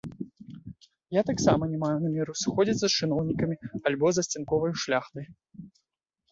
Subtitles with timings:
[1.19, 3.55] Я таксама не маю намеру сыходзіцца з чыноўнікамі
[3.93, 5.29] альбо засцянковаю шляхтаю.